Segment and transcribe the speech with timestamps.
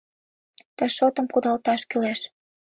[0.75, 2.19] Ты шотым кудалташ кӱлеш.